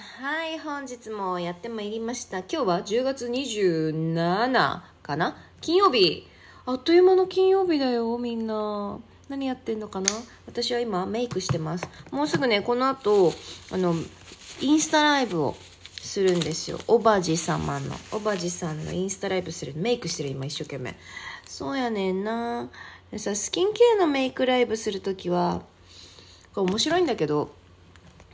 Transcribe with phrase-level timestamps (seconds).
[0.00, 2.38] はい、本日もやってまいりました。
[2.38, 5.36] 今日は10月27かな？
[5.60, 6.26] 金曜日。
[6.64, 8.98] あっという間の金曜日だよ、みんな。
[9.28, 10.10] 何やってんのかな？
[10.46, 11.86] 私は今メイクしてます。
[12.10, 13.34] もうすぐね、この後、
[13.70, 13.94] あの、
[14.62, 15.54] インスタライブを
[16.00, 16.78] するんですよ。
[16.86, 17.94] おばじ様の。
[18.12, 19.74] おばじさんのインスタライブする。
[19.76, 20.96] メイクしてる、今一生懸命。
[21.44, 22.70] そうやねんな。
[23.18, 25.60] さ、スキンケアのメイクライブするときは、
[26.54, 27.52] これ面白いんだけど、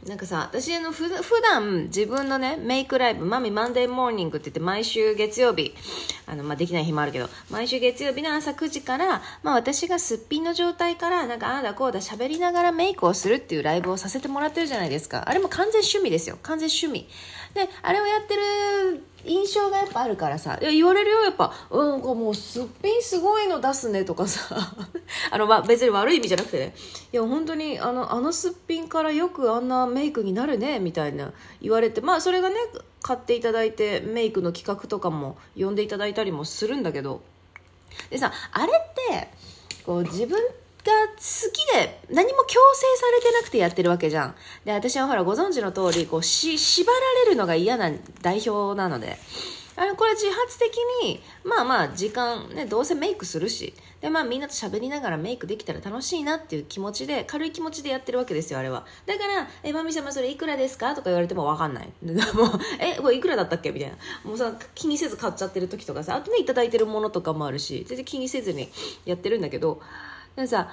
[0.06, 5.74] なんかさ、私あのふ普段自分のね、メイクライブ、マミマンデーモーニングって言って毎週月曜日、
[6.26, 15.28] あの、まあ、できない日もあるけど、毎週月曜日の朝9時から、まあ、私がすっぴんの状態から、なんかああだこうだ喋りながらメイクをするっていうライブをさせてもらってるじゃないですか。
[15.28, 16.38] あれも完全趣味ですよ。
[16.42, 17.08] 完全趣味。
[17.54, 24.56] で、あれをやってる印象がやっぱあるからさ、言われるよ、やっぱ、うん、こうもうすっぴんすごいの出すねとかさ、
[25.30, 26.74] あの、まあ、別に悪い意味じゃなくてね、
[27.12, 32.56] いや、本当に、あの、あのすっぴんからよくあんなメイクになるね、みたいな言われて、まあ、それがね、
[33.06, 37.22] 買っていただいて、メイクの企画とかも呼んでいただいたりもするんだけど、
[38.10, 39.28] でさ、あれって、
[39.84, 44.34] こう、自分が好きで何も強制されてなくてやってるわけじゃん。
[44.64, 49.18] で、私はほらご存知の通り、こう、し、縛られるのが嫌な代表なので、
[49.78, 58.86] あの、これ自発的に、まあまあ時間、ね、どうせメイクするし、で、まあみんなと喋りながらメイクできたら楽しいなっていう気持ちで、軽い気持ちでやってるわけですよ、あれは。
[59.04, 60.94] だから、え、まみ様それいくらですか？
[60.94, 61.88] とか言われてもわかんない。
[62.02, 62.16] もう、
[62.80, 63.70] え、これいくらだったっけ？
[63.70, 63.96] みたいな。
[64.24, 68.70] もうさ、気にせず買っちゃってる時とかさ、あとね、いいてるものとかもあるし、全然気にせずに
[69.04, 69.80] やってるんだけど、
[70.36, 70.70] でもさ、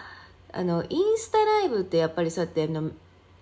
[0.52, 2.92] あの、インスタライブってやっぱりそうやって、の、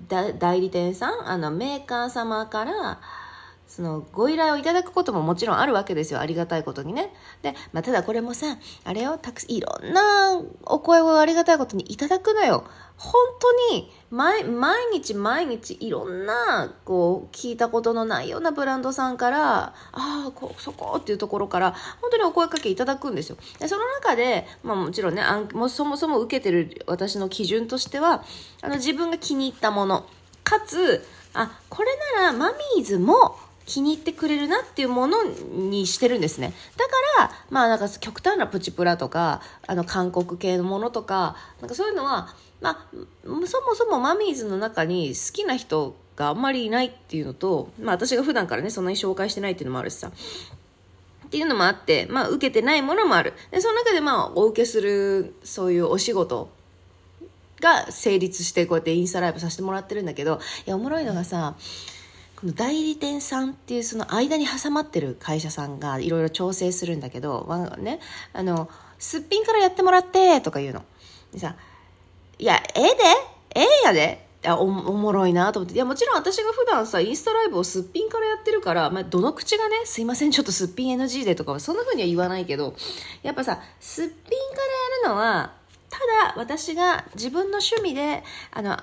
[0.08, 3.00] 代理店さん、あの、メーカー様から、
[3.72, 6.20] そのご依頼をいただくことももちろんあるわけですよ。
[6.20, 7.14] ありがたいことにね。
[7.42, 12.66] で、まあ、ただこれもさ、あれをたく、いろんなお声をありがたいことにいただくのよ。
[12.98, 14.44] 本当に、毎、
[14.92, 21.72] 日毎日いろんな、こう、聞いたことのないようなブランドさんから、ああ、そこっていうところから、
[22.02, 23.38] 本当にお声かけいただくんですよ。
[23.58, 28.26] で、その中で、まあもちろんね、あんもそもそも受けてる私の基準としては、
[28.62, 30.06] あの、自分が気に入ったもの、
[30.44, 36.54] かつ、あ、これならマミーズも、気に入ってくれるなっていうものにしてるんですね。
[36.78, 42.88] だから、まあなんか極端なプチプラとか、あの韓国系のものとか、なんかそういうのは、まあ、
[43.24, 50.12] そもそもマミーズの中に好きな人があんまりいないっていうのと、まあ私が普段からね、そんなに紹介してないっていうのもあるしさ。
[51.26, 53.34] っていうのもあって、まあ受けてないものもある。
[53.52, 56.50] で、その中でまあお受けする、そういうお仕事
[57.62, 61.56] が成立してこうやってインスタライブさせてもらってるんだけど、いや、おもろいのがさ、
[62.42, 68.00] この代理店さんっていうその間に挟まってる会社さんがいろいろ調整するんだけど、まあね、
[68.34, 70.84] あの、すっぴんからやってもらってとか言うの。
[71.32, 71.56] でさ、
[72.40, 72.90] いや、ええで
[73.54, 75.76] ええやでいやおおもろいなと思って。
[75.76, 82.74] いや、もちろん私が普段さ、インスタライブをすっぴんからやってるから、まあ、どの口がね、すいません、ちょっとすっぴん NG でとかは、そんな風には言わないけど、
[83.22, 85.61] やっぱさ、すっぴんからやるのは、
[85.92, 88.78] ただ私が自分の趣味であの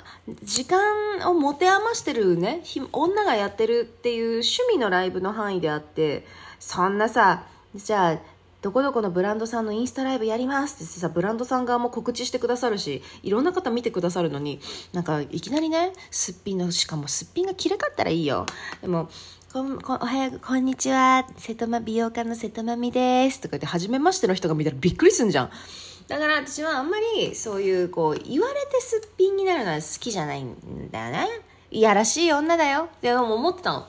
[0.44, 6.26] 時間を持て余してるね女がやってるっていう趣味のライブの範囲であって
[6.60, 8.18] そんなさじゃあ
[8.60, 14.60] どこどこのブランドさんのインスタライブやりますってさブランドさん側も告知してくださるしいろんな方見てくださるのに
[14.92, 18.44] なんかいきなりねすっぴんのしかもすっぴんがきれかったらいいよ
[18.82, 19.08] でも
[19.50, 21.26] こんこおはよう、こんにちは。
[21.38, 23.40] 瀬戸間美容家の瀬戸まみです。
[23.40, 25.50] とか言って、初めましての人が見たらびっくりすんじゃん。
[26.08, 31.28] だから私はあんまりそういうこう言われてすっぴんになるのは好きじゃないんだよね。
[31.70, 33.86] いやらしい女だよって思ってたの。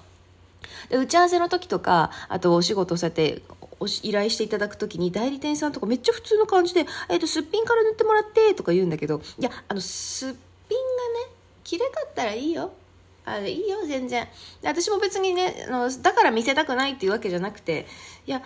[0.90, 3.42] で打ち合わせの時とか、あとお仕事されて
[4.04, 10.34] 依頼していただく時に代理店さんとかめっちゃ普通の感じで、えっ、と、すっぴんから塗ってもらってとか言うんだけど、いや、あの、すっ
[10.68, 10.84] ぴんが
[11.28, 12.74] ね、綺麗かったらいいよ。
[13.26, 14.28] あいいよ、全然。
[14.64, 17.88] 私も別にねあの、だから見せたくないっていうわけじゃなくて、
[18.26, 18.42] いや、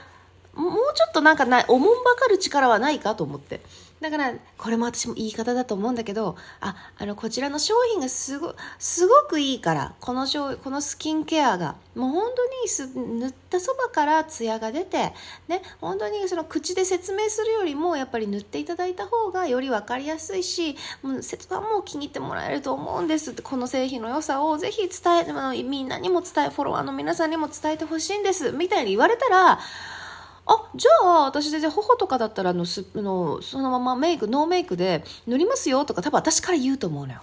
[0.55, 3.61] もうちょっとなんかない、おもんばかる力はないかと思って。
[4.03, 15.13] だから、これも私も言い方だと思うんだけど、あ、あの、こちらの商品がすご、すごくいいから、この商、このスキンケアが、もう本当にす塗ったそばからツヤが出て、
[15.47, 29.59] ね、本当にその口で説明するよりも、やっぱり塗っていただいた方がより分かりやすいし、もう、説はも気に入ってもらえると思うんですって、この製品の良さをぜひ伝え、みんなにも伝え、フォロワーの皆さんにも伝えてほしいんです、みたいに言われたら、
[30.45, 37.21] あじゃあ私全然頬とかだったらあのすのそのままメイクノーメイクで塗りますよとか多分私から言うと思うのよ。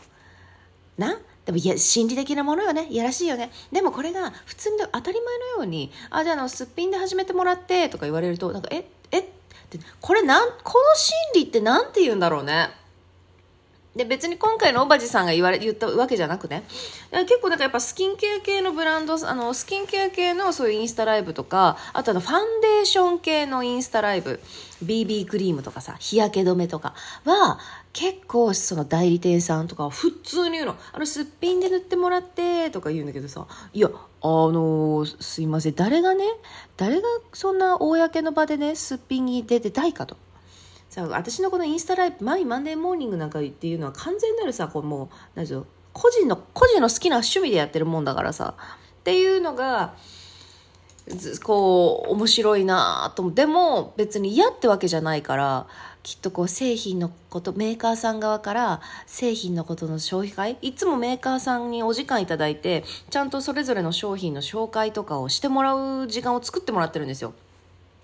[0.97, 1.19] な？
[1.45, 2.87] でもいや心理的なものよね。
[2.89, 3.51] いやらしいよね。
[3.73, 9.19] でもこれが普通に当たり前のようにあじゃあのすっぴんで始めてもらってとか言われるとなんかええ？
[9.21, 9.23] っ
[9.69, 12.69] てこれなんこの心理って何て言うんだろうね。
[13.97, 16.63] で、別に今回のおばじさんが言われ、言ったわけじゃなくね。
[17.11, 24.39] 結構なんかやっぱスキンケア系のブランド、あの、スキンケア系のそういうインスタライブとか、あとあの、ファンデーション系のインスタライブ、
[24.85, 26.95] BB クリームとかさ、日焼け止めとか
[27.25, 27.59] は、
[27.93, 30.77] 結構その代理店さんとか普通に言うの。
[30.93, 33.89] あの、すっぴんで塗ってもらってとか言うんだけどさ、いや、
[34.23, 36.25] あのすいません、誰がね、
[36.77, 40.17] 誰がそんな公の場でね、すっぴんに出てたいかと。
[40.91, 49.95] さ私のこのインスタライブ「マイマンデーモーニング」なんかっていうのは完全なるさこうもう何ていう個人の個人の好きな趣味でやってるもんだからさっていうのが
[51.45, 55.67] こう面白いなと思うでも別に嫌ってわけじゃないから
[56.03, 67.33] きっとこう製品のことメーカーさん側から製品のことの消費会いつもメーカーさんにお時間いただいてちゃんとそれぞれの商品の紹介とかをしてもらう時間を作ってもらってるんですよ。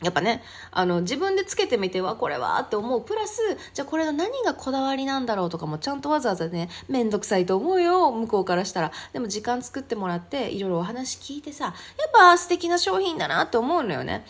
[0.02, 3.00] やっぱね、あの、自分でつけてみては、これはって思う。
[3.00, 3.40] プラス、
[3.72, 8.92] じゃあこれが何がこだわりなんだろうとかも、ちゃんとわざわざね、めんどくさいと思うよ、向こうからしたら。
[9.14, 11.74] でも時間作ってもらって、いろいろお話聞いてさ、やっ
[12.12, 14.26] ぱ素敵な商品だなって思うのよね。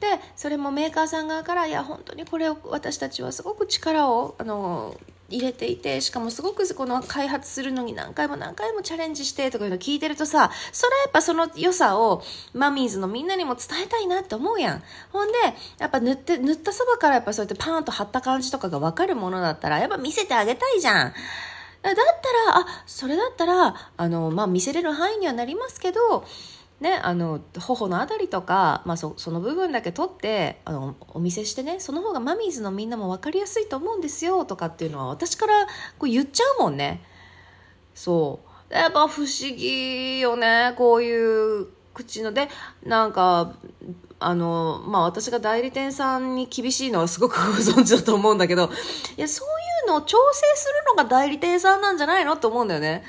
[0.00, 0.06] で、
[0.36, 4.96] それもメーカーさん側から、いや、本当にこれを私たちはすごく力を、あの、
[5.30, 12.22] 入れていてしかもすごくこの開発するのに何回も何回もチャレンジしてとかいうの聞いてるとさそれはやっぱその良さを
[12.52, 14.82] マミーズのみんなにも伝えたいなって思うやん。
[15.12, 15.34] ほんで
[15.78, 21.14] やっぱ塗って塗ったそばからやっぱそうやってパーンと貼った感じとかが分かるものだったらやっぱ見せてあげたいじゃん。
[21.82, 26.26] だったらあそれだったらあのまあ見せれる範囲にはなりますけど
[26.80, 35.66] ね、あの頬のあたりとか、まあそ、その部分だけ取ってあのお見せしてねその方がマミーズのみんなも分かりやすいと思うんですよとかっていうのは私から
[35.98, 37.02] こう言っちゃうもんね。
[37.94, 38.40] そ
[38.70, 38.74] う。
[38.74, 42.48] やっぱ不思議よねこういう口ので。
[42.82, 43.56] なんか
[44.18, 48.70] あのまあ私が代理店さんに厳しいのはすごく ご存知だと思うんだけど
[49.16, 53.02] いやそういうのを調整するのが代理店さんなんじゃないのと思うんだよね。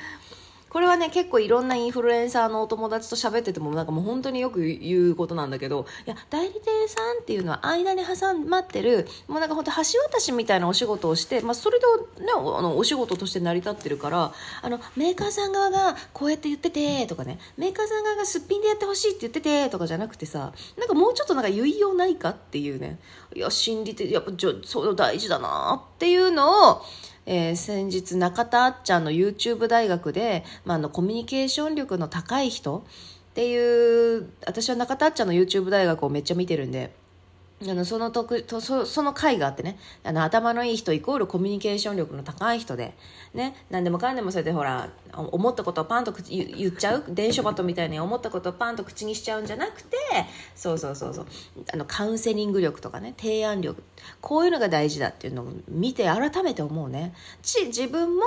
[0.72, 11.86] これはね、結構いろんなインフルエンサーのお友達と喋ってても、なんかもう本当によく言うことなんだけど、いや、代理店さんっていうのは間に挟まってる、もうなんか本当橋渡しみたいなお仕事をして、まあ、それで
[12.24, 22.98] ね、あの、お仕事として成り立ってるから、あの、メーカーさん側がこうやって言ってて、とかね、メーカーさん側がすっぴんでやってほしいって言ってて、とかじゃなくてさ、なんかもうちょっとなんか言いようないかっていうね、
[23.36, 24.32] いや、心理的、やっぱ、
[24.64, 26.82] そう大事だなってていうのを、
[27.28, 36.92] えー、先日中田あっちゃんの YouTube 大学で、まあ、あのコミュニケーション力の高い人っていう私は中田あっちゃんの YouTube 大学をめっちゃ見てるんで
[37.70, 39.78] あのその特とそその回があってね。
[40.04, 42.96] あの頭のいい人イコールコミュニケーション力の高い人で、
[43.34, 47.04] ね、何でもかんでもそれでほら思ったことをパンと言っちゃう？
[47.10, 49.98] 電書バトみたいに思ったことをパンと口にしちゃうんじゃなくて
[50.56, 51.28] そうそうそうそう。
[51.74, 53.14] あのカウンセリング力とかね。
[53.18, 53.84] 提案力。
[54.22, 57.14] こういうのが大事だっていうのを見て改めて思うね。
[57.42, 58.24] ち自分も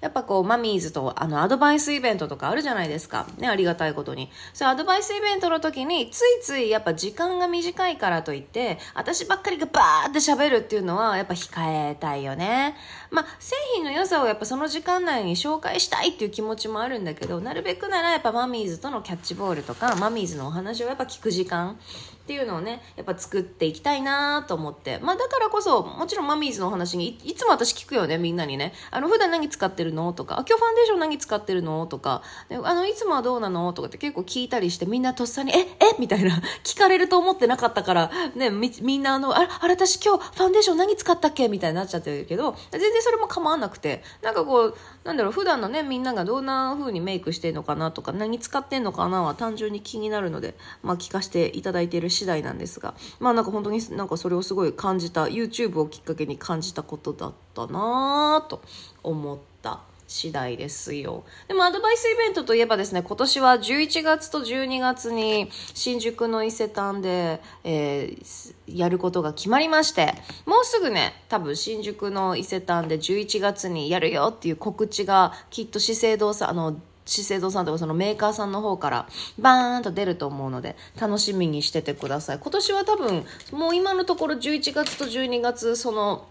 [0.00, 3.26] やっぱこうマミーズとあのアドバイスイベントとかあるじゃないですか。
[3.38, 4.30] ねありがたいことに。
[4.52, 12.76] そうアドバイスイベントの時についついやっぱ時間が短いからといって私ばっかりがバーって喋るっていうのはやっぱ控えたいよね。
[13.10, 21.78] まあ製品の良さをやっぱその時間内に紹介したいっていう気持ちもあるんだけどなるべくならやっぱマミーズとのキャッチボールとかマミーズのお話をやっぱ聞く時間。
[22.28, 24.98] っていうのをねやっぱ作っていきたいなと思って。
[24.98, 28.74] まあだからこそもちろんマミーズの話にいつも私聞くよねみんなにね。
[28.90, 32.22] あの普段何使ってるのとかあ今日ファンデーション何使ってるのとか。
[32.50, 35.66] あのいつもはどうなのとかって結構聞いたりしてみんなとっさにええ
[35.98, 36.42] みたいな。
[36.64, 41.48] 聞かれると思ってなかったからねみみんなあのあれあれ私今日ファンデーション何使ったっけ？
[41.48, 44.02] みたいになっちゃってるけど全然それも構わなくて。
[44.20, 58.62] なんかこうなんだろう普段のねみんながどんな風にメイクしてんのかなとか何使ってんのかなは単純に気になるのでまあ聞かせていただいている次第なんですがまあなんか本当になんかそれをすごい感じた YouTube をきっかけに感じたことだったなと
[59.02, 61.22] 思った次第ですよ。
[61.46, 70.14] でもアドバイスイベントといえばですね、今年は11月と12月に新宿の伊勢丹で、えー、やることが決まりまして、
[70.46, 82.38] もうすぐね、多分新宿の伊勢丹で11月にやるよっていう告知がきっと資生堂さん、あの、資生堂さんとかそのメーカーさんの方からバーンと出ると思うので楽しみにしててください。
[82.38, 86.26] 今年は多分もう今のところ11月と12月その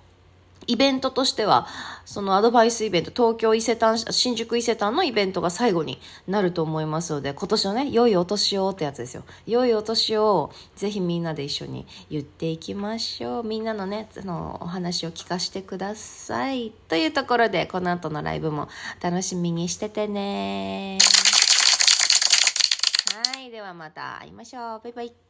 [0.67, 1.67] イベントとしては、
[2.05, 9.23] そのアドバイスイベント、東京伊勢丹、新宿伊勢丹のイベントが最後になると思いますので、今年のね、良いお年をってやつですよ。
[9.45, 13.43] 良いお年を、ぜひみんなで一緒に言っていきましょう。
[13.43, 16.71] みんなのね、そのお話を聞かせてください。
[16.87, 18.67] というところで、この後のライブも
[19.01, 20.97] 楽しみにしててね。
[23.33, 24.81] はい、ではまた会いましょう。
[24.83, 25.26] バイバイ。